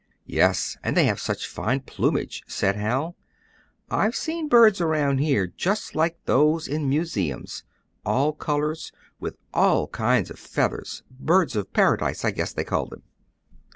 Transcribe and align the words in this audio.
"Yes, 0.25 0.77
and 0.83 0.97
they 0.97 1.03
have 1.05 1.19
such 1.19 1.45
fine 1.47 1.81
plumage," 1.81 2.41
said 2.47 2.75
Hal. 2.75 3.15
"I've 3.91 4.15
seen 4.15 4.47
birds 4.47 4.81
around 4.81 5.19
here 5.19 5.45
just 5.45 5.93
like 5.93 6.17
those 6.25 6.67
in 6.67 6.89
museums, 6.89 7.63
all 8.03 8.33
colors, 8.33 8.91
and 8.91 9.11
with 9.19 9.37
all 9.53 9.87
kinds 9.89 10.31
of 10.31 10.39
feathers 10.39 11.03
Birds 11.11 11.55
of 11.55 11.71
Paradise, 11.71 12.25
I 12.25 12.31
guess 12.31 12.51
they 12.51 12.63
call 12.63 12.87
them." 12.87 13.03